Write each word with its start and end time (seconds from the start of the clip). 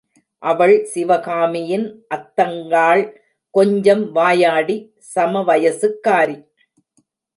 அவள் 0.43 0.73
சிவகாமியின் 0.85 1.85
அத்தங்காள் 2.15 3.03
கொஞ்சம் 3.55 4.11
வாயாடி 4.11 4.77
சம 5.13 5.43
வயசுக்காரி. 5.43 6.37